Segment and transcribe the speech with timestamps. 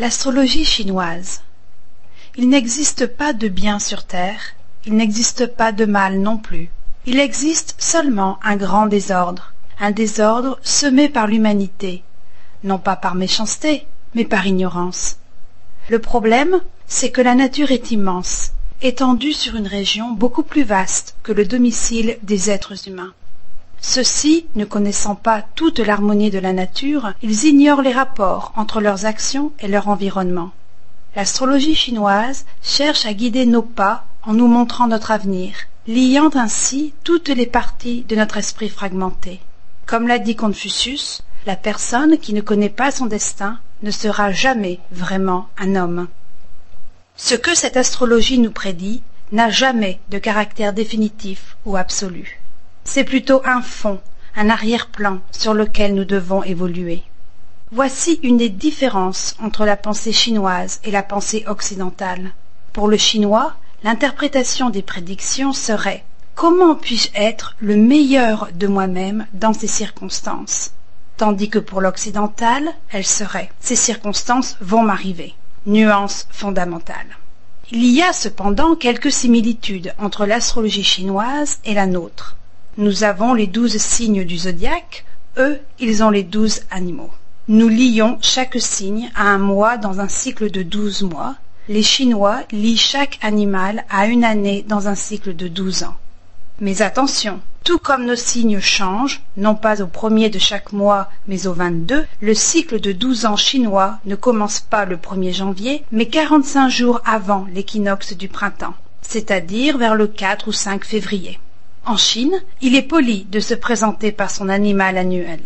[0.00, 1.42] L'astrologie chinoise.
[2.34, 4.40] Il n'existe pas de bien sur terre,
[4.86, 6.70] il n'existe pas de mal non plus.
[7.04, 12.02] Il existe seulement un grand désordre, un désordre semé par l'humanité,
[12.64, 15.18] non pas par méchanceté, mais par ignorance.
[15.90, 21.14] Le problème, c'est que la nature est immense, étendue sur une région beaucoup plus vaste
[21.22, 23.12] que le domicile des êtres humains.
[23.82, 29.06] Ceux-ci, ne connaissant pas toute l'harmonie de la nature, ils ignorent les rapports entre leurs
[29.06, 30.50] actions et leur environnement.
[31.16, 35.54] L'astrologie chinoise cherche à guider nos pas en nous montrant notre avenir,
[35.88, 39.40] liant ainsi toutes les parties de notre esprit fragmenté.
[39.86, 44.78] Comme l'a dit Confucius, la personne qui ne connaît pas son destin ne sera jamais
[44.92, 46.08] vraiment un homme.
[47.16, 49.02] Ce que cette astrologie nous prédit
[49.32, 52.39] n'a jamais de caractère définitif ou absolu
[52.84, 54.00] c'est plutôt un fond,
[54.36, 57.02] un arrière-plan sur lequel nous devons évoluer.
[57.72, 62.32] Voici une des différences entre la pensée chinoise et la pensée occidentale.
[62.72, 69.52] Pour le chinois, l'interprétation des prédictions serait Comment puis-je être le meilleur de moi-même dans
[69.52, 70.72] ces circonstances?
[71.16, 75.34] Tandis que pour l'occidental, elle serait Ces circonstances vont m'arriver.
[75.66, 77.18] Nuance fondamentale.
[77.70, 82.36] Il y a cependant quelques similitudes entre l'astrologie chinoise et la nôtre.
[82.76, 85.04] Nous avons les douze signes du zodiaque,
[85.38, 87.10] eux, ils ont les douze animaux.
[87.48, 91.34] Nous lions chaque signe à un mois dans un cycle de douze mois.
[91.68, 95.96] Les Chinois lient chaque animal à une année dans un cycle de douze ans.
[96.60, 101.48] Mais attention, tout comme nos signes changent, non pas au premier de chaque mois, mais
[101.48, 106.06] au 22, le cycle de douze ans chinois ne commence pas le 1er janvier, mais
[106.06, 111.40] quarante-cinq jours avant l'équinoxe du printemps, c'est-à-dire vers le 4 ou 5 février.
[111.90, 115.40] En Chine, il est poli de se présenter par son animal annuel.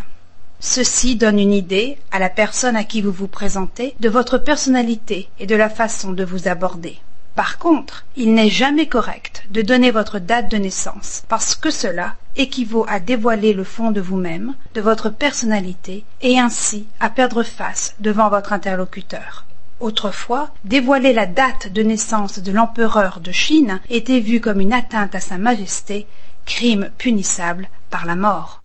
[0.61, 5.31] Ceci donne une idée, à la personne à qui vous vous présentez, de votre personnalité
[5.41, 6.99] et de la façon de vous aborder.
[7.35, 12.15] Par contre, il n'est jamais correct de donner votre date de naissance, parce que cela
[12.37, 17.95] équivaut à dévoiler le fond de vous-même, de votre personnalité, et ainsi à perdre face
[18.01, 19.47] devant votre interlocuteur.
[19.81, 25.15] Autrefois, dévoiler la date de naissance de l'empereur de Chine était vu comme une atteinte
[25.15, 26.07] à sa majesté
[26.47, 28.64] crime punissable par la mort.